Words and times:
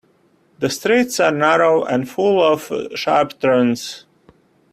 The 0.57 0.71
streets 0.71 1.19
are 1.19 1.31
narrow 1.31 1.83
and 1.83 2.09
full 2.09 2.41
of 2.41 2.71
sharp 2.95 3.39
turns. 3.39 4.07